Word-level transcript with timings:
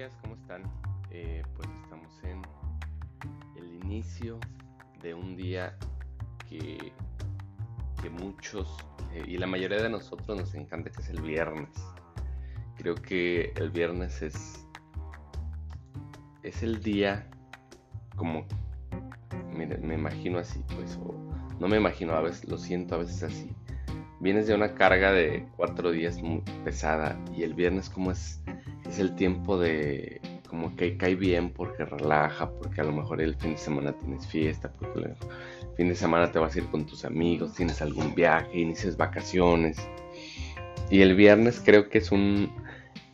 días, 0.00 0.16
¿cómo 0.22 0.34
están? 0.34 0.62
Eh, 1.10 1.42
pues 1.54 1.68
estamos 1.84 2.24
en 2.24 2.40
el 3.54 3.84
inicio 3.84 4.40
de 5.02 5.12
un 5.12 5.36
día 5.36 5.76
que, 6.48 6.94
muchos 8.18 8.78
eh, 9.12 9.22
y 9.26 9.36
la 9.36 9.46
mayoría 9.46 9.82
de 9.82 9.90
nosotros 9.90 10.38
nos 10.38 10.54
encanta 10.54 10.88
que 10.88 11.02
es 11.02 11.10
el 11.10 11.20
viernes. 11.20 11.68
Creo 12.78 12.94
que 12.94 13.52
el 13.56 13.68
viernes 13.68 14.22
es, 14.22 14.66
es 16.42 16.62
el 16.62 16.82
día 16.82 17.28
como, 18.16 18.46
me 19.52 19.94
imagino 19.94 20.38
así, 20.38 20.64
pues, 20.76 20.98
o 21.04 21.14
no 21.58 21.68
me 21.68 21.76
imagino, 21.76 22.14
a 22.14 22.22
veces 22.22 22.48
lo 22.48 22.56
siento 22.56 22.94
a 22.94 22.98
veces 22.98 23.22
así. 23.22 23.54
Vienes 24.18 24.46
de 24.46 24.54
una 24.54 24.74
carga 24.74 25.12
de 25.12 25.46
cuatro 25.58 25.90
días 25.90 26.22
muy 26.22 26.40
pesada 26.64 27.22
y 27.36 27.42
el 27.42 27.52
viernes 27.52 27.90
como 27.90 28.12
es 28.12 28.40
es 28.90 28.98
el 28.98 29.14
tiempo 29.14 29.58
de 29.58 30.20
como 30.48 30.74
que 30.74 30.96
cae 30.96 31.14
bien 31.14 31.50
porque 31.50 31.84
relaja, 31.84 32.50
porque 32.50 32.80
a 32.80 32.84
lo 32.84 32.92
mejor 32.92 33.22
el 33.22 33.36
fin 33.36 33.52
de 33.52 33.58
semana 33.58 33.92
tienes 33.92 34.26
fiesta, 34.26 34.72
porque 34.72 35.00
el 35.00 35.16
fin 35.76 35.88
de 35.88 35.94
semana 35.94 36.32
te 36.32 36.40
vas 36.40 36.56
a 36.56 36.58
ir 36.58 36.66
con 36.66 36.84
tus 36.86 37.04
amigos, 37.04 37.54
tienes 37.54 37.80
algún 37.80 38.14
viaje, 38.16 38.58
inicias 38.58 38.96
vacaciones. 38.96 39.78
Y 40.90 41.02
el 41.02 41.14
viernes 41.14 41.62
creo 41.64 41.88
que 41.88 41.98
es 41.98 42.10
un 42.10 42.50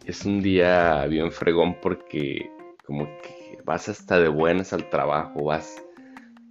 es 0.06 0.24
un 0.24 0.40
día 0.40 1.04
bien 1.06 1.30
fregón 1.30 1.76
porque 1.82 2.50
como 2.86 3.04
que 3.20 3.58
vas 3.64 3.88
hasta 3.88 4.18
de 4.18 4.28
buenas 4.28 4.72
al 4.72 4.88
trabajo, 4.88 5.44
vas 5.44 5.82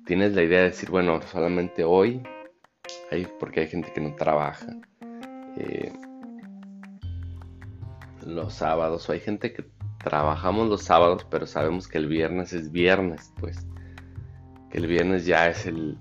tienes 0.05 0.34
la 0.34 0.43
idea 0.43 0.59
de 0.59 0.70
decir, 0.70 0.91
bueno, 0.91 1.20
solamente 1.23 1.84
hoy 1.84 2.21
hay 3.09 3.27
porque 3.39 3.62
hay 3.62 3.67
gente 3.67 3.91
que 3.91 4.01
no 4.01 4.15
trabaja. 4.15 4.67
Eh, 5.57 5.91
los 8.36 8.54
sábados, 8.54 9.10
o 9.10 9.14
hay 9.14 9.20
gente 9.20 9.54
que 9.54 9.66
trabajamos 10.04 10.70
los 10.70 10.84
sábados, 10.84 11.26
pero 11.30 11.48
sabemos 11.48 11.88
que 11.88 11.98
el 11.98 12.08
viernes 12.08 12.54
es 12.54 12.72
viernes, 12.72 13.34
pues, 13.40 13.66
que 14.70 14.78
el 14.78 14.88
viernes 14.88 15.26
ya 15.26 15.48
es 15.48 15.66
el, 15.66 15.98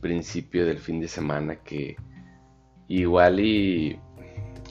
principio 0.00 0.64
del 0.66 0.78
fin 0.78 1.00
de 1.00 1.08
semana, 1.08 1.56
que 1.56 1.96
igual 2.88 3.40
y 3.40 3.98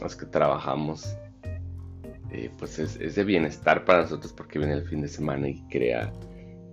los 0.02 0.16
que 0.16 0.26
trabajamos, 0.26 1.16
eh, 2.32 2.52
pues 2.58 2.80
es, 2.80 3.16
de 3.16 3.24
bienestar 3.24 3.86
para 3.86 4.02
nosotros 4.02 4.34
porque 4.34 4.60
viene 4.60 4.74
el 4.74 4.88
fin 4.88 5.02
de 5.02 5.08
semana 5.08 5.48
y 5.48 5.62
crea, 5.70 6.12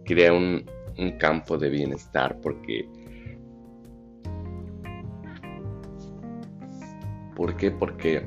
crea 0.04 0.32
un, 0.32 0.64
un 0.98 1.18
campo 1.18 1.58
de 1.58 1.68
bienestar, 1.68 2.38
porque... 2.40 2.88
¿Por 7.36 7.56
qué? 7.56 7.72
Porque 7.72 8.24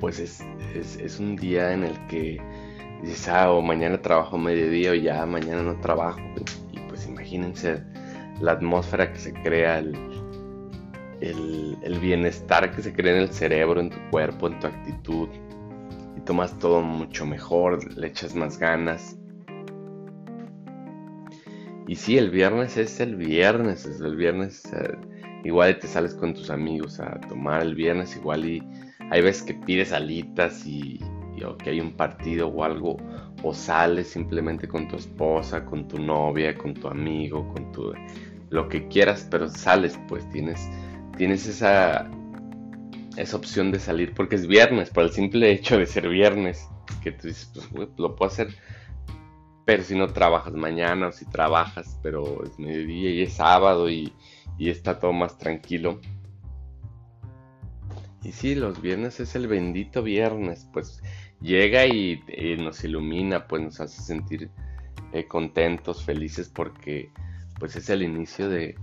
pues 0.00 0.18
es, 0.18 1.20
un 1.20 1.36
día 1.36 1.72
en 1.72 1.84
el 1.84 2.06
que 2.06 2.40
dices, 3.02 3.28
ah, 3.28 3.52
o 3.52 3.62
mañana 3.62 4.00
trabajo 4.00 4.38
mediodía 4.38 4.92
o 4.92 4.94
ya 4.94 5.24
mañana 5.26 5.62
no 5.62 5.78
trabajo. 5.80 6.20
Y 6.72 6.78
pues 6.88 7.06
imagínense 7.06 7.82
la 8.40 8.52
atmósfera 8.52 9.12
que 9.12 9.18
se 9.18 9.32
crea, 9.32 9.78
el, 9.78 9.94
el, 11.20 11.98
bienestar 12.00 12.74
que 12.74 12.82
se 12.82 12.92
crea 12.92 13.16
en 13.16 13.22
el 13.22 13.32
cerebro, 13.32 13.80
en 13.80 13.90
tu 13.90 13.98
cuerpo, 14.10 14.48
en 14.48 14.60
tu 14.60 14.66
actitud. 14.66 15.28
Y 16.16 16.20
tomas 16.20 16.58
todo 16.58 16.82
mucho 16.82 17.26
mejor, 17.26 17.96
le 17.96 18.08
echas 18.08 18.34
más 18.34 18.58
ganas. 18.58 19.16
Y 21.88 21.94
sí, 21.94 22.18
el 22.18 22.30
viernes 22.30 22.76
es 22.76 23.00
el 23.00 23.16
viernes, 23.16 23.86
es 23.86 24.00
el 24.00 24.16
viernes. 24.16 24.64
Eh, 24.72 25.15
igual 25.46 25.78
te 25.78 25.86
sales 25.86 26.14
con 26.14 26.34
tus 26.34 26.50
amigos 26.50 26.98
a 27.00 27.20
tomar 27.20 27.62
el 27.62 27.74
viernes, 27.74 28.16
igual 28.16 28.44
y 28.44 28.62
hay 29.10 29.22
veces 29.22 29.44
que 29.44 29.54
pides 29.54 29.92
alitas 29.92 30.66
y, 30.66 31.00
o 31.46 31.56
que 31.56 31.70
hay 31.70 31.80
un 31.80 31.92
partido 31.92 32.48
o 32.48 32.64
algo, 32.64 32.96
o 33.42 33.54
sales 33.54 34.08
simplemente 34.08 34.66
con 34.66 34.88
tu 34.88 34.96
esposa, 34.96 35.64
con 35.64 35.86
tu 35.86 35.98
novia, 35.98 36.56
con 36.56 36.74
tu 36.74 36.88
amigo, 36.88 37.48
con 37.54 37.70
tu 37.72 37.92
lo 38.50 38.68
que 38.68 38.88
quieras, 38.88 39.26
pero 39.30 39.48
sales, 39.48 39.98
pues 40.08 40.28
tienes, 40.30 40.68
tienes 41.16 41.46
esa, 41.46 42.08
esa 43.16 43.36
opción 43.36 43.72
de 43.72 43.78
salir 43.78 44.14
porque 44.14 44.36
es 44.36 44.46
viernes, 44.46 44.90
por 44.90 45.04
el 45.04 45.10
simple 45.10 45.50
hecho 45.52 45.78
de 45.78 45.86
ser 45.86 46.08
viernes, 46.08 46.68
que 47.02 47.12
tú 47.12 47.28
dices, 47.28 47.52
pues 47.72 47.88
lo 47.98 48.16
puedo 48.16 48.30
hacer, 48.30 48.48
pero 49.64 49.82
si 49.82 49.96
no 49.96 50.08
trabajas 50.08 50.54
mañana 50.54 51.08
o 51.08 51.12
si 51.12 51.24
trabajas, 51.26 51.98
pero 52.02 52.44
es 52.44 52.58
mediodía 52.58 53.10
y 53.10 53.22
es 53.22 53.34
sábado 53.34 53.90
y, 53.90 54.12
y 54.58 54.70
está 54.70 54.98
todo 54.98 55.12
más 55.12 55.38
tranquilo 55.38 56.00
y 58.26 58.32
sí, 58.32 58.56
los 58.56 58.82
viernes 58.82 59.20
es 59.20 59.36
el 59.36 59.46
bendito 59.46 60.02
viernes, 60.02 60.68
pues 60.72 61.00
llega 61.40 61.86
y, 61.86 62.20
nos 62.58 62.82
ilumina, 62.82 63.46
pues 63.46 63.62
nos 63.62 63.78
hace 63.78 64.02
sentir 64.02 64.50
eh, 65.12 65.28
contentos, 65.28 66.04
felices, 66.04 66.48
porque 66.48 67.08
pues 67.60 67.76
es 67.76 67.88
el 67.88 68.02
inicio 68.02 68.48
de, 68.48 68.74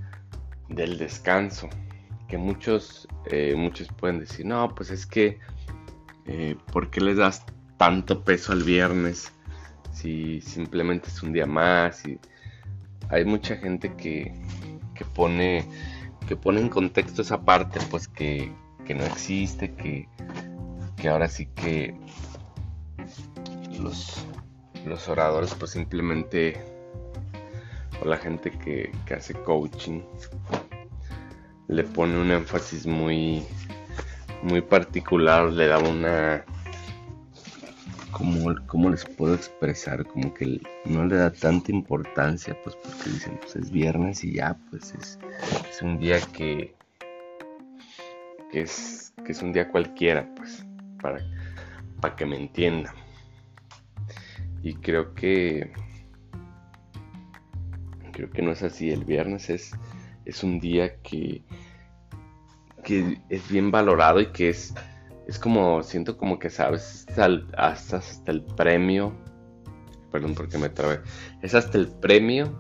del 0.70 0.98
descanso. 0.98 1.68
Que 2.30 2.38
muchos, 2.38 3.06
eh, 3.26 3.54
muchos 3.58 3.90
pueden 3.90 4.20
decir, 4.20 4.46
no, 4.46 4.74
pues 4.74 4.92
es 4.92 5.06
que, 5.06 5.40
eh, 6.26 6.56
¿por 6.72 6.90
qué 6.90 7.02
les 7.02 7.18
das 7.18 7.46
tanto 7.78 8.24
peso 8.24 8.54
al 8.54 8.64
viernes? 8.64 9.34
Si 9.92 10.40
simplemente 10.40 11.10
es 11.10 11.22
un 11.22 11.34
día 11.34 11.48
más. 11.48 12.08
Y 12.08 12.18
hay 13.10 13.26
mucha 13.26 13.58
gente 13.58 13.94
que, 13.98 14.34
que 14.94 15.06
pone 15.06 15.66
que 16.28 16.36
pone 16.36 16.62
en 16.62 16.70
contexto 16.70 17.22
esa 17.22 17.42
parte, 17.42 17.80
pues 17.90 18.08
que, 18.08 18.52
que 18.86 18.96
no 18.96 19.04
existe, 19.04 19.74
que, 19.74 20.08
que 20.96 21.10
ahora 21.10 21.28
sí 21.28 21.48
que 21.48 21.96
los, 23.80 24.26
los 24.86 25.10
oradores 25.10 25.54
pues 25.56 25.72
simplemente 25.72 26.64
o 28.02 28.06
la 28.06 28.18
gente 28.18 28.52
que, 28.52 28.92
que 29.06 29.14
hace 29.14 29.34
coaching 29.34 30.02
le 31.68 31.84
pone 31.84 32.18
un 32.18 32.32
énfasis 32.32 32.86
muy 32.86 33.44
muy 34.42 34.62
particular, 34.62 35.52
le 35.52 35.68
da 35.68 35.80
una 35.80 36.46
como, 38.14 38.56
¿cómo 38.68 38.90
les 38.90 39.06
puedo 39.06 39.36
expresar? 39.36 40.06
Como 40.06 40.34
que 40.34 40.62
no 40.86 41.06
le 41.06 41.16
da 41.16 41.32
tanta 41.32 41.72
importancia, 41.72 42.56
pues 42.64 42.76
porque 42.78 43.10
dicen, 43.10 43.38
pues 43.42 43.56
es 43.56 43.72
viernes 43.72 44.24
y 44.24 44.34
ya, 44.34 44.58
pues 44.70 44.94
es, 44.94 45.20
es 45.70 45.82
un 45.82 46.00
día 46.00 46.20
que, 46.22 46.76
que 48.52 48.62
es, 48.62 49.14
que 49.26 49.32
es 49.32 49.42
un 49.42 49.52
día 49.52 49.70
cualquiera, 49.70 50.28
pues, 50.36 50.66
para, 51.02 51.20
para 52.00 52.16
que 52.16 52.26
me 52.26 52.38
entiendan. 52.38 52.94
Y 54.62 54.76
creo 54.76 55.14
que 55.14 55.74
creo 58.14 58.30
que 58.30 58.42
no 58.42 58.52
es 58.52 58.64
así. 58.64 58.90
El 58.90 59.04
viernes 59.04 59.50
es, 59.50 59.72
es 60.24 60.44
un 60.44 60.62
día 60.62 61.02
que, 61.02 61.44
que 62.84 63.20
es 63.28 63.50
bien 63.50 63.72
valorado 63.72 64.22
y 64.22 64.28
que 64.28 64.50
es, 64.50 64.74
es 65.28 65.40
como, 65.40 65.84
siento 65.84 66.18
como 66.18 66.40
que 66.40 66.50
sabes, 66.50 67.06
hasta, 67.56 67.98
hasta 67.98 68.32
el 68.32 68.44
premio, 68.44 69.14
perdón 70.12 70.36
porque 70.36 70.58
me 70.58 70.70
trabé, 70.70 71.00
es 71.42 71.56
hasta 71.56 71.78
el 71.78 71.88
premio 71.88 72.52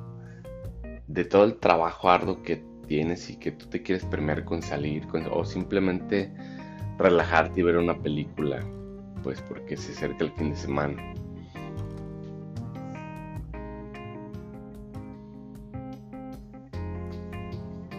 de 1.07 1.25
todo 1.25 1.44
el 1.44 1.57
trabajo 1.59 2.09
arduo 2.09 2.41
que 2.41 2.63
tienes 2.88 3.29
y 3.29 3.38
que 3.38 3.51
tú 3.51 3.68
te 3.68 3.81
quieres 3.81 4.06
premiar 4.06 4.46
con 4.46 4.62
salir 4.62 5.07
o 5.31 5.46
simplemente 5.46 6.34
relajarte 6.97 7.59
y 7.59 7.63
ver 7.63 7.78
una 7.78 7.97
película, 8.01 8.59
pues 9.24 9.41
porque 9.41 9.78
se 9.78 9.91
acerca 9.94 10.24
el 10.25 10.31
fin 10.31 10.51
de 10.51 10.56
semana. 10.56 11.13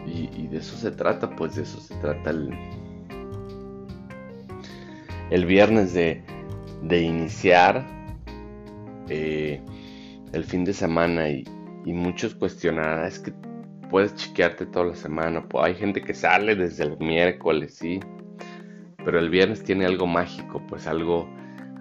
Y, 0.06 0.46
de 0.46 0.58
eso 0.58 0.76
se 0.76 0.93
trata, 0.93 1.34
pues 1.34 1.56
de 1.56 1.62
eso 1.62 1.81
se 1.81 1.94
trata 1.96 2.31
el, 2.31 2.56
el 5.31 5.47
viernes 5.47 5.94
de, 5.94 6.23
de 6.82 7.03
iniciar 7.03 7.85
eh, 9.09 9.61
el 10.32 10.44
fin 10.44 10.65
de 10.65 10.73
semana 10.73 11.29
y, 11.29 11.44
y 11.85 11.93
muchos 11.93 12.35
cuestionarán, 12.35 13.06
es 13.06 13.19
que 13.19 13.32
puedes 13.91 14.15
chiquearte 14.15 14.67
toda 14.67 14.87
la 14.87 14.97
semana. 14.97 15.47
Hay 15.61 15.75
gente 15.75 16.03
que 16.03 16.15
sale 16.15 16.56
desde 16.56 16.85
el 16.85 16.99
miércoles, 16.99 17.75
sí. 17.75 18.00
Pero 19.05 19.19
el 19.19 19.29
viernes 19.29 19.62
tiene 19.62 19.85
algo 19.85 20.06
mágico, 20.06 20.62
pues 20.67 20.87
algo, 20.87 21.29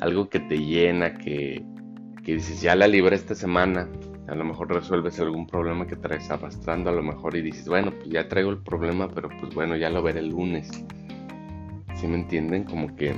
algo 0.01 0.30
que 0.30 0.39
te 0.39 0.57
llena, 0.57 1.13
que, 1.13 1.66
que 2.24 2.34
dices, 2.34 2.62
ya 2.62 2.75
la 2.75 2.88
libré 2.88 3.16
esta 3.16 3.34
semana. 3.34 3.89
A 4.28 4.36
lo 4.36 4.46
mejor 4.46 4.74
resuelves 4.74 5.19
algún 5.19 5.48
problema 5.48 5.88
que 5.88 5.96
traes 5.96 6.30
arrastrando, 6.30 6.89
a 6.89 6.94
lo 6.94 7.01
mejor 7.01 7.36
y 7.36 7.42
dices, 7.42 7.68
bueno, 7.68 7.92
pues 7.92 8.10
ya 8.10 8.28
traigo 8.28 8.51
el 8.51 8.62
problema, 8.62 9.07
pero 9.10 9.30
pues 9.39 9.54
bueno, 9.54 9.75
ya 9.75 9.89
lo 9.89 10.01
veré 10.01 10.19
el 10.19 10.30
lunes. 10.30 10.69
¿Sí 11.95 12.07
me 12.07 12.16
entienden? 12.16 12.63
Como 12.63 12.95
que 12.95 13.16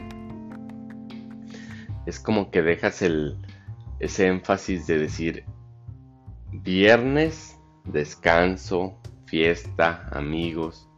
es 2.06 2.20
como 2.20 2.52
que 2.52 2.62
dejas 2.62 3.02
el, 3.02 3.38
ese 4.00 4.28
énfasis 4.28 4.86
de 4.88 5.00
decir, 5.00 5.46
viernes 6.52 7.60
descanso, 7.86 8.98
fiesta, 9.26 10.08
amigos. 10.12 10.90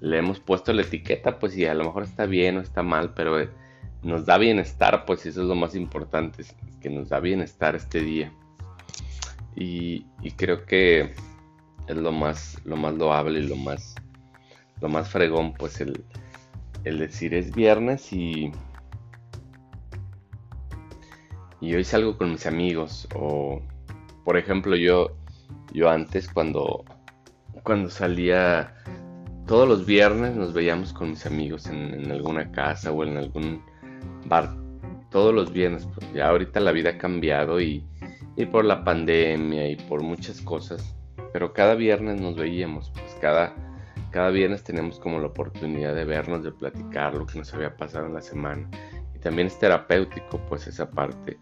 Le 0.00 0.18
hemos 0.18 0.40
puesto 0.40 0.72
la 0.72 0.82
etiqueta, 0.82 1.38
pues 1.38 1.54
si 1.54 1.66
a 1.66 1.74
lo 1.74 1.84
mejor 1.84 2.04
está 2.04 2.26
bien 2.26 2.56
o 2.56 2.60
está 2.60 2.82
mal, 2.82 3.14
pero 3.14 3.36
nos 4.02 4.26
da 4.26 4.38
bienestar, 4.38 5.04
pues 5.04 5.26
eso 5.26 5.42
es 5.42 5.48
lo 5.48 5.54
más 5.54 5.74
importante, 5.74 6.44
que 6.80 6.88
nos 6.88 7.08
da 7.08 7.20
bienestar 7.20 7.74
este 7.74 8.00
día. 8.00 8.32
Y, 9.56 10.06
creo 10.36 10.64
que 10.66 11.14
es 11.88 11.96
lo 11.96 12.12
más, 12.12 12.60
lo 12.64 12.76
más 12.76 12.94
loable 12.94 13.40
y 13.40 13.48
lo 13.48 13.56
más, 13.56 13.96
lo 14.80 14.88
más 14.88 15.08
fregón, 15.08 15.52
pues 15.54 15.80
el, 15.80 16.04
el 16.84 16.98
decir 16.98 17.34
es 17.34 17.54
viernes 17.54 18.12
y, 18.12 18.52
y 21.60 21.74
hoy 21.74 21.84
salgo 21.84 22.16
con 22.16 22.32
mis 22.32 22.46
amigos. 22.46 23.08
O, 23.14 23.60
por 24.24 24.36
ejemplo, 24.36 24.76
yo, 24.76 25.16
yo 25.72 25.88
antes 25.90 26.28
cuando, 26.28 26.84
cuando 27.62 27.90
salía 27.90 28.74
todos 29.46 29.66
los 29.66 29.86
viernes 29.86 30.36
nos 30.36 30.52
veíamos 30.52 30.92
con 30.92 31.10
mis 31.10 31.24
amigos 31.24 31.66
en, 31.68 32.10
alguna 32.10 32.52
casa 32.52 32.92
o 32.92 33.02
en 33.04 33.16
algún 33.16 33.62
bar. 34.26 34.54
Todos 35.10 35.34
los 35.34 35.52
viernes, 35.52 35.88
pues 35.94 36.12
ya 36.12 36.28
ahorita 36.28 36.60
la 36.60 36.70
vida 36.70 36.90
ha 36.90 36.98
cambiado 36.98 37.60
y, 37.60 37.82
y 38.36 38.44
por 38.44 38.66
la 38.66 38.84
pandemia 38.84 39.70
y 39.70 39.76
por 39.76 40.02
muchas 40.02 40.42
cosas. 40.42 40.94
Pero 41.32 41.54
cada 41.54 41.74
viernes 41.74 42.20
nos 42.20 42.36
veíamos, 42.36 42.90
pues 42.90 43.16
cada, 43.20 43.54
cada 44.10 44.30
viernes 44.30 44.64
teníamos 44.64 44.98
como 44.98 45.18
la 45.20 45.26
oportunidad 45.26 45.94
de 45.94 46.04
vernos, 46.04 46.42
de 46.42 46.52
platicar 46.52 47.14
lo 47.14 47.26
que 47.26 47.38
nos 47.38 47.52
había 47.54 47.76
pasado 47.76 48.06
en 48.06 48.14
la 48.14 48.22
semana. 48.22 48.68
Y 49.14 49.18
también 49.18 49.48
es 49.48 49.58
terapéutico, 49.58 50.38
pues 50.48 50.66
esa 50.66 50.90
parte 50.90 51.38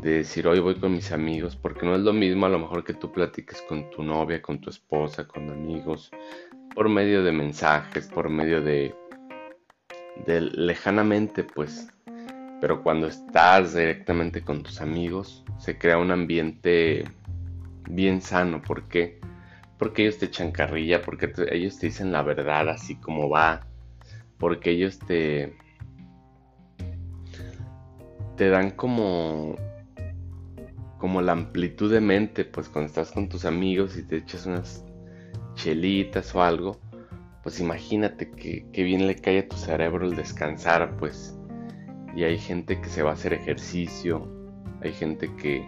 de 0.00 0.18
decir 0.18 0.46
hoy 0.46 0.60
voy 0.60 0.74
con 0.74 0.92
mis 0.92 1.12
amigos, 1.12 1.56
porque 1.56 1.86
no 1.86 1.94
es 1.94 2.02
lo 2.02 2.12
mismo 2.12 2.44
a 2.44 2.50
lo 2.50 2.58
mejor 2.58 2.84
que 2.84 2.92
tú 2.92 3.10
platiques 3.10 3.62
con 3.62 3.88
tu 3.90 4.02
novia, 4.02 4.42
con 4.42 4.60
tu 4.60 4.68
esposa, 4.68 5.26
con 5.26 5.48
amigos, 5.48 6.10
por 6.74 6.88
medio 6.88 7.22
de 7.24 7.32
mensajes, 7.32 8.08
por 8.08 8.28
medio 8.28 8.62
de, 8.62 8.94
de 10.26 10.42
lejanamente, 10.42 11.42
pues. 11.42 11.88
Pero 12.60 12.82
cuando 12.82 13.06
estás 13.06 13.74
directamente 13.74 14.42
con 14.42 14.62
tus 14.62 14.80
amigos, 14.80 15.44
se 15.58 15.78
crea 15.78 15.98
un 15.98 16.10
ambiente 16.10 17.04
bien 17.88 18.20
sano. 18.20 18.60
¿Por 18.60 18.88
qué? 18.88 19.20
Porque 19.20 19.33
ellos 19.96 20.18
te 20.18 20.26
echan 20.26 20.52
carrilla, 20.52 21.02
porque 21.02 21.32
ellos 21.50 21.78
te 21.78 21.86
dicen 21.86 22.12
la 22.12 22.22
verdad 22.22 22.68
así 22.68 22.96
como 22.96 23.28
va, 23.28 23.66
porque 24.38 24.70
ellos 24.70 24.98
te 24.98 25.56
te 28.36 28.48
dan 28.48 28.72
como 28.72 29.56
como 30.98 31.20
la 31.20 31.32
amplitud 31.32 31.92
de 31.92 32.00
mente, 32.00 32.46
pues 32.46 32.68
cuando 32.70 32.88
estás 32.88 33.12
con 33.12 33.28
tus 33.28 33.44
amigos 33.44 33.96
y 33.98 34.04
te 34.04 34.16
echas 34.16 34.46
unas 34.46 34.84
chelitas 35.54 36.34
o 36.34 36.42
algo, 36.42 36.80
pues 37.42 37.60
imagínate 37.60 38.30
que, 38.30 38.66
bien 38.72 39.06
le 39.06 39.16
cae 39.16 39.40
a 39.40 39.48
tu 39.48 39.56
cerebro 39.56 40.06
el 40.06 40.16
descansar, 40.16 40.96
pues. 40.96 41.38
Y 42.16 42.24
hay 42.24 42.38
gente 42.38 42.80
que 42.80 42.88
se 42.88 43.02
va 43.02 43.10
a 43.10 43.12
hacer 43.12 43.34
ejercicio, 43.34 44.26
hay 44.80 44.94
gente 44.94 45.30
que, 45.36 45.62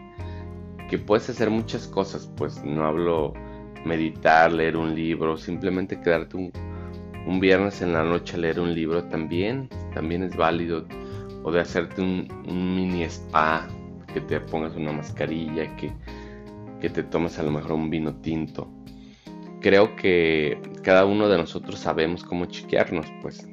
que 0.88 0.96
puedes 0.98 1.28
hacer 1.28 1.50
muchas 1.50 1.86
cosas, 1.86 2.30
pues 2.36 2.64
no 2.64 2.86
hablo 2.86 3.34
meditar, 3.86 4.52
leer 4.52 4.76
un 4.76 4.94
libro, 4.94 5.36
simplemente 5.38 6.00
quedarte 6.00 6.36
un, 6.36 6.52
un 7.26 7.40
viernes 7.40 7.80
en 7.82 7.92
la 7.92 8.04
noche 8.04 8.36
a 8.36 8.40
leer 8.40 8.60
un 8.60 8.74
libro 8.74 9.04
también, 9.04 9.68
también 9.94 10.22
es 10.22 10.36
válido. 10.36 10.86
O 11.44 11.52
de 11.52 11.60
hacerte 11.60 12.02
un, 12.02 12.28
mini 12.46 13.04
spa, 13.04 13.66
que 14.12 14.20
te 14.20 14.40
pongas 14.40 14.74
una 14.76 14.92
mascarilla, 14.92 15.74
que, 15.76 15.92
que 16.80 16.90
te 16.90 17.02
tomes 17.04 17.38
a 17.38 17.44
lo 17.44 17.52
mejor 17.52 17.72
un 17.72 17.88
vino 17.88 18.14
tinto 18.16 18.68
creo 19.66 19.96
que 19.96 20.60
cada 20.82 21.04
uno 21.06 21.28
de 21.28 21.38
nosotros 21.38 21.80
sabemos 21.80 22.22
cómo 22.22 22.46
chequearnos, 22.46 23.06
pues. 23.20 23.48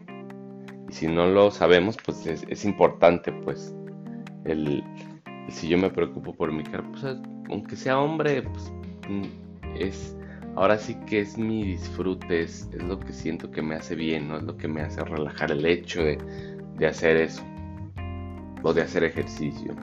Y 0.88 0.94
si 0.94 1.07
no 1.07 1.25
lo 1.25 1.50
sabemos, 1.50 1.97
pues 2.06 2.27
es, 2.27 2.65
importante, 2.65 3.31
pues. 3.31 3.74
El, 4.45 4.83
si 5.50 5.68
yo 5.68 5.77
me 5.79 5.89
preocupo 5.89 6.36
por 6.36 6.51
mi 6.51 6.63
cara, 6.63 6.83
pues 6.91 7.18
aunque 7.50 7.75
sea 7.75 8.00
hombre, 8.00 8.44
pues 8.44 8.71
mm, 9.09 9.75
es. 9.75 10.15
Ahora 10.55 10.77
sí 10.77 10.95
que 11.07 11.21
es 11.21 11.38
mi 11.38 11.63
disfrute, 11.63 12.44
es, 12.44 12.69
lo 12.73 13.00
que 13.00 13.11
siento 13.11 13.50
que 13.50 13.61
me 13.61 13.75
hace 13.75 13.95
bien, 13.95 14.27
no 14.27 14.38
es 14.38 14.44
lo 14.44 14.55
que 14.55 14.67
me 14.67 14.81
hace 14.81 15.03
relajar 15.03 15.51
el 15.51 15.65
hecho 15.65 16.03
de, 16.03 16.17
de 16.77 16.88
hacer 16.88 17.17
eso. 17.17 17.44
O 18.61 18.73
de 18.73 18.83
hacer 18.83 19.03
ejercicio. 19.03 19.75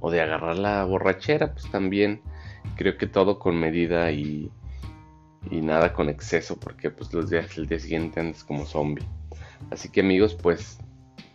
O 0.00 0.10
de 0.10 0.20
agarrar 0.20 0.58
la 0.58 0.84
borrachera, 0.84 1.52
pues 1.52 1.70
también 1.70 2.20
creo 2.76 2.98
que 2.98 3.06
todo 3.06 3.38
con 3.38 3.58
medida 3.58 4.10
y, 4.12 4.50
y 5.50 5.60
nada 5.62 5.94
con 5.94 6.10
exceso, 6.10 6.60
porque 6.60 6.90
pues 6.90 7.12
los 7.14 7.30
días, 7.30 7.56
el 7.56 7.66
día 7.66 7.78
siguiente 7.78 8.20
andas 8.20 8.44
como 8.44 8.66
zombie. 8.66 9.06
Así 9.70 9.88
que 9.88 10.00
amigos, 10.00 10.34
pues, 10.34 10.78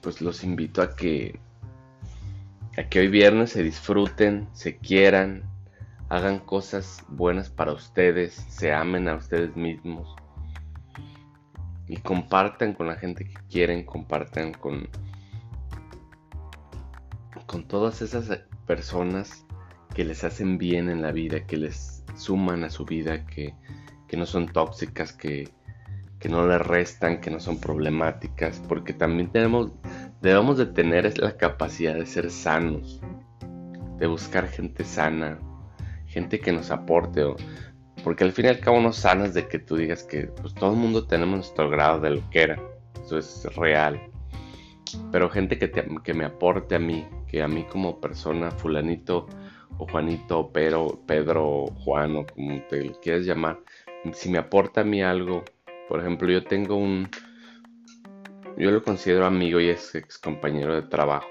pues 0.02 0.22
los 0.22 0.44
invito 0.44 0.84
a 0.84 0.96
que, 0.96 1.40
a 2.78 2.84
que 2.84 3.00
hoy 3.00 3.08
viernes 3.08 3.52
se 3.52 3.64
disfruten, 3.64 4.48
se 4.54 4.78
quieran, 4.78 5.49
hagan 6.10 6.40
cosas 6.40 7.04
buenas 7.08 7.50
para 7.50 7.72
ustedes, 7.72 8.34
se 8.50 8.74
amen 8.74 9.08
a 9.08 9.16
ustedes 9.16 9.56
mismos 9.56 10.16
y 11.88 11.98
compartan 11.98 12.74
con 12.74 12.88
la 12.88 12.96
gente 12.96 13.26
que 13.26 13.38
quieren, 13.50 13.84
compartan 13.84 14.54
con, 14.54 14.88
con 17.46 17.68
todas 17.68 18.02
esas 18.02 18.44
personas 18.66 19.46
que 19.94 20.04
les 20.04 20.24
hacen 20.24 20.58
bien 20.58 20.90
en 20.90 21.02
la 21.02 21.12
vida, 21.12 21.46
que 21.46 21.58
les 21.58 22.04
suman 22.16 22.64
a 22.64 22.70
su 22.70 22.86
vida, 22.86 23.26
que, 23.26 23.56
no 24.16 24.26
son 24.26 24.48
tóxicas, 24.48 25.14
que, 25.14 25.50
no 26.30 26.48
le 26.48 26.60
restan, 26.60 27.22
que 27.22 27.32
no 27.32 27.40
son 27.40 27.60
problemáticas, 27.60 28.62
porque 28.68 28.94
también 28.94 29.32
tenemos, 29.32 29.72
debemos 30.22 30.58
de 30.58 30.68
tener 30.68 31.18
la 31.18 31.38
capacidad 31.38 31.96
de 31.96 32.06
ser 32.06 32.30
sanos, 32.30 33.02
de 33.98 34.06
buscar 34.06 34.48
gente 34.48 34.84
sana, 34.84 35.40
gente 36.10 36.40
que 36.40 36.52
nos 36.52 36.72
aporte, 36.72 37.24
porque 38.04 38.24
al 38.24 38.32
fin 38.32 38.46
y 38.46 38.50
al 38.50 38.60
cabo 38.60 38.82
no 38.82 38.92
sanas 38.92 39.34
de 39.34 39.48
que 39.48 39.60
tú 39.60 39.78
digas 39.78 40.04
que 40.04 40.28
pues, 40.28 40.54
todo 40.54 40.74
el 40.74 40.78
mundo 40.78 41.08
tenemos 41.08 41.36
nuestro 41.36 41.70
grado 41.70 42.00
de 42.02 42.12
lo 42.12 42.30
que 42.30 42.42
era, 42.42 42.62
eso 43.04 43.18
es 43.18 43.46
real, 43.56 44.02
pero 45.12 45.30
gente 45.30 45.58
que, 45.58 45.72
que 46.04 46.14
me 46.14 46.26
aporte 46.26 46.76
a 46.76 46.80
mí, 46.80 47.08
que 47.28 47.42
a 47.42 47.48
mí 47.48 47.66
como 47.72 48.00
persona, 48.00 48.52
fulanito, 48.52 49.28
o 49.80 49.88
Juanito, 49.88 50.52
Pedro, 50.52 51.02
Pedro, 51.08 51.68
Juan 51.84 52.18
o 52.18 52.26
como 52.26 52.62
te 52.64 52.92
quieras 53.02 53.26
llamar, 53.26 53.60
si 54.14 54.30
me 54.30 54.38
aporta 54.38 54.82
a 54.82 54.84
mí 54.84 55.02
algo, 55.02 55.44
por 55.88 56.02
ejemplo, 56.02 56.30
yo 56.30 56.44
tengo 56.44 56.76
un, 56.76 57.10
yo 58.58 58.72
lo 58.72 58.84
considero 58.84 59.26
amigo 59.26 59.60
y 59.60 59.70
es 59.70 59.96
ex 59.96 60.18
compañero 60.18 60.76
de 60.76 60.82
trabajo, 60.84 61.30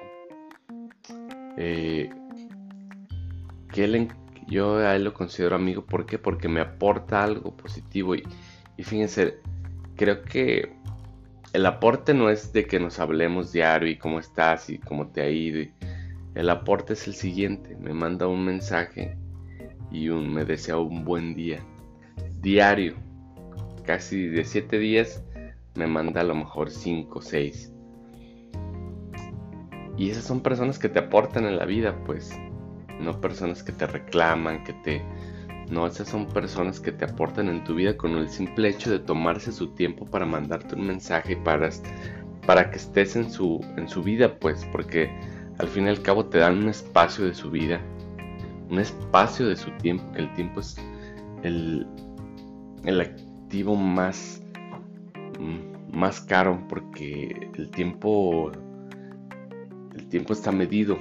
eh, 1.59 2.11
que 3.73 3.85
él, 3.85 4.09
yo 4.49 4.79
a 4.79 4.97
él 4.97 5.05
lo 5.05 5.15
considero 5.15 5.57
amigo, 5.57 5.85
¿por 5.85 6.07
qué? 6.07 6.19
Porque 6.19 6.49
me 6.49 6.61
aporta 6.61 7.23
algo 7.23 7.57
positivo 7.57 8.15
y, 8.15 8.25
y 8.77 8.83
fíjense, 8.83 9.39
creo 9.97 10.23
que 10.23 10.73
el 11.53 11.67
aporte 11.67 12.15
no 12.15 12.31
es 12.31 12.53
de 12.53 12.67
que 12.67 12.81
nos 12.81 12.99
hablemos 12.99 13.53
diario 13.53 13.89
y 13.89 13.97
cómo 13.97 14.19
estás 14.19 14.71
y 14.71 14.79
cómo 14.79 15.09
te 15.09 15.23
ha 15.23 15.31
ido. 15.31 15.71
El 16.35 16.51
aporte 16.51 16.93
es 16.93 17.07
el 17.07 17.15
siguiente, 17.15 17.77
me 17.77 17.93
manda 17.93 18.27
un 18.27 18.45
mensaje 18.45 19.17
y 19.91 20.09
un, 20.09 20.33
me 20.33 20.45
desea 20.45 20.79
un 20.79 21.05
buen 21.05 21.35
día. 21.35 21.61
Diario, 22.41 22.95
casi 23.85 24.29
de 24.29 24.45
7 24.45 24.79
días, 24.79 25.23
me 25.75 25.87
manda 25.87 26.21
a 26.21 26.25
lo 26.25 26.35
mejor 26.35 26.71
5 26.71 27.19
o 27.19 27.23
6. 27.23 27.73
Y 29.97 30.11
esas 30.11 30.25
son 30.25 30.41
personas 30.43 30.79
que 30.79 30.89
te 30.89 31.01
aportan 31.01 31.45
en 31.45 31.57
la 31.57 31.65
vida, 31.65 31.97
pues. 32.05 32.39
No 33.01 33.21
personas 33.21 33.63
que 33.63 33.73
te 33.73 33.87
reclaman, 33.87 34.65
que 34.65 34.73
te... 34.73 35.03
No, 35.71 35.87
esas 35.87 36.09
son 36.09 36.27
personas 36.27 36.81
que 36.81 36.93
te 36.93 37.05
aportan 37.05 37.49
en 37.49 37.63
tu 37.65 37.75
vida 37.75 37.97
con 37.97 38.13
el 38.13 38.29
simple 38.31 38.71
hecho 38.71 38.91
de 38.91 38.99
tomarse 38.99 39.53
su 39.53 39.69
tiempo 39.75 40.07
para 40.07 40.25
mandarte 40.25 40.75
un 40.75 40.87
mensaje 40.87 41.37
para, 41.37 41.69
para 42.47 42.71
que 42.71 42.77
estés 42.77 43.17
en 43.17 43.31
su, 43.31 43.61
en 43.77 43.87
su 43.89 44.03
vida, 44.03 44.39
pues, 44.39 44.67
porque 44.73 45.11
al 45.59 45.69
fin 45.69 45.87
y 45.87 45.91
al 45.91 46.01
cabo 46.01 46.25
te 46.27 46.39
dan 46.39 46.59
un 46.59 46.69
espacio 46.69 47.27
de 47.27 47.35
su 47.35 47.51
vida, 47.51 47.81
un 48.71 48.79
espacio 48.79 49.47
de 49.47 49.57
su 49.57 49.71
tiempo, 49.73 50.11
que 50.13 50.21
el 50.21 50.33
tiempo 50.33 50.61
es 50.61 50.77
el, 51.43 51.87
el 52.85 53.01
activo 53.01 53.77
más, 53.77 54.43
más 55.93 56.21
caro 56.21 56.65
porque 56.69 57.51
el 57.55 57.71
tiempo, 57.71 58.53
el 59.95 60.07
tiempo 60.09 60.33
está 60.33 60.53
medido, 60.53 60.99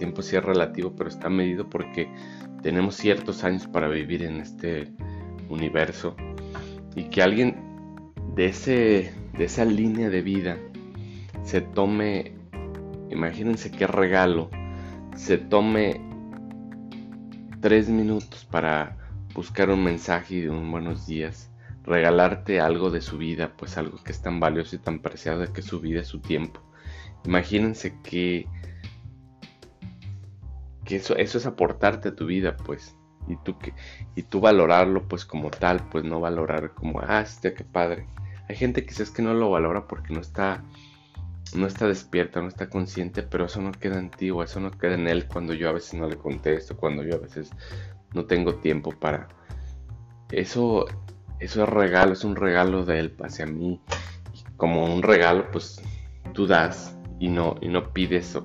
tiempo 0.00 0.22
sí 0.22 0.34
es 0.34 0.44
relativo, 0.44 0.94
pero 0.96 1.08
está 1.08 1.28
medido 1.28 1.68
porque 1.68 2.10
tenemos 2.62 2.96
ciertos 2.96 3.44
años 3.44 3.68
para 3.68 3.86
vivir 3.86 4.22
en 4.22 4.40
este 4.40 4.88
universo 5.48 6.16
y 6.96 7.04
que 7.04 7.22
alguien 7.22 7.56
de, 8.34 8.46
ese, 8.46 9.14
de 9.36 9.44
esa 9.44 9.64
línea 9.64 10.10
de 10.10 10.22
vida 10.22 10.56
se 11.44 11.60
tome 11.60 12.32
imagínense 13.10 13.70
qué 13.70 13.86
regalo, 13.86 14.50
se 15.16 15.36
tome 15.36 16.00
tres 17.60 17.88
minutos 17.88 18.46
para 18.50 18.96
buscar 19.34 19.70
un 19.70 19.84
mensaje 19.84 20.42
de 20.42 20.50
un 20.50 20.70
buenos 20.70 21.06
días 21.06 21.50
regalarte 21.84 22.60
algo 22.60 22.90
de 22.90 23.00
su 23.00 23.18
vida, 23.18 23.52
pues 23.56 23.76
algo 23.76 23.98
que 24.02 24.12
es 24.12 24.22
tan 24.22 24.38
valioso 24.38 24.76
y 24.76 24.78
tan 24.78 25.00
preciado 25.00 25.52
que 25.52 25.62
su 25.62 25.80
vida 25.80 26.00
es 26.00 26.08
su 26.08 26.20
tiempo. 26.20 26.60
Imagínense 27.24 27.94
que, 28.02 28.46
eso, 30.96 31.16
eso 31.16 31.38
es 31.38 31.46
aportarte 31.46 32.10
a 32.10 32.14
tu 32.14 32.26
vida, 32.26 32.56
pues. 32.56 32.96
Y 33.28 33.36
tú, 33.36 33.58
que, 33.58 33.74
y 34.16 34.22
tú 34.22 34.40
valorarlo 34.40 35.06
pues 35.06 35.24
como 35.24 35.50
tal, 35.50 35.88
pues 35.90 36.04
no 36.04 36.20
valorar 36.20 36.74
como, 36.74 37.00
ah, 37.00 37.20
este 37.20 37.54
qué 37.54 37.64
padre. 37.64 38.06
Hay 38.48 38.56
gente 38.56 38.84
que 38.84 39.00
es 39.00 39.10
que 39.10 39.22
no 39.22 39.34
lo 39.34 39.50
valora 39.50 39.86
porque 39.86 40.12
no 40.12 40.20
está, 40.20 40.64
no 41.54 41.66
está 41.66 41.86
despierta, 41.86 42.40
no 42.40 42.48
está 42.48 42.68
consciente, 42.68 43.22
pero 43.22 43.44
eso 43.44 43.60
no 43.60 43.72
queda 43.72 43.98
en 43.98 44.10
ti 44.10 44.30
o 44.30 44.42
eso 44.42 44.58
no 44.58 44.70
queda 44.72 44.94
en 44.94 45.06
él 45.06 45.28
cuando 45.28 45.54
yo 45.54 45.68
a 45.68 45.72
veces 45.72 45.94
no 45.94 46.08
le 46.08 46.16
contesto, 46.16 46.76
cuando 46.76 47.04
yo 47.04 47.16
a 47.16 47.18
veces 47.18 47.50
no 48.14 48.24
tengo 48.24 48.56
tiempo 48.56 48.90
para... 48.90 49.28
Eso, 50.32 50.86
eso 51.38 51.62
es 51.62 51.68
regalo, 51.68 52.12
es 52.12 52.24
un 52.24 52.36
regalo 52.36 52.84
de 52.84 52.98
él 52.98 53.16
hacia 53.22 53.46
mí. 53.46 53.80
como 54.56 54.92
un 54.92 55.02
regalo, 55.02 55.50
pues 55.52 55.80
tú 56.32 56.46
das 56.46 56.96
y 57.18 57.28
no, 57.28 57.56
y 57.60 57.68
no 57.68 57.92
pides 57.92 58.34
o 58.34 58.44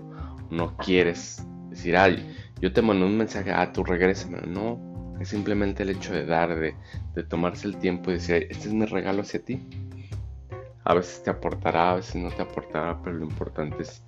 no 0.52 0.76
quieres 0.78 1.46
decir, 1.76 1.98
ay, 1.98 2.26
yo 2.62 2.72
te 2.74 2.82
mando 2.82 3.06
un 3.06 3.18
mensaje, 3.18 3.52
ah, 3.52 3.72
tú 3.72 3.84
regresa. 3.84 4.30
No, 4.30 5.16
es 5.20 5.30
simplemente 5.30 5.84
el 5.84 5.90
hecho 5.90 6.14
de 6.14 6.26
dar, 6.26 6.56
de, 6.56 6.76
de 7.14 7.24
tomarse 7.24 7.68
el 7.68 7.78
tiempo 7.78 8.12
y 8.12 8.16
decir, 8.16 8.48
este 8.50 8.68
es 8.68 8.74
mi 8.74 8.86
regalo 8.86 9.22
hacia 9.22 9.44
ti. 9.44 9.62
A 10.84 10.94
veces 10.94 11.24
te 11.24 11.30
aportará, 11.30 11.92
a 11.92 11.96
veces 11.96 12.16
no 12.16 12.30
te 12.30 12.42
aportará, 12.42 13.02
pero 13.04 13.16
lo 13.18 13.26
importante 13.26 13.82
es, 13.82 14.04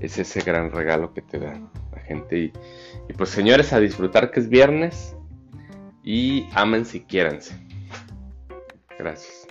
es 0.00 0.18
ese 0.18 0.40
gran 0.40 0.70
regalo 0.70 1.12
que 1.14 1.22
te 1.22 1.38
da 1.38 1.58
la 1.92 2.00
gente. 2.00 2.38
Y, 2.38 2.52
y 3.08 3.12
pues 3.14 3.30
señores, 3.30 3.72
a 3.72 3.80
disfrutar 3.80 4.30
que 4.30 4.40
es 4.40 4.48
viernes 4.48 5.16
y 6.02 6.46
amen 6.54 6.84
si 6.84 7.00
quieranse. 7.00 7.54
Gracias. 8.98 9.41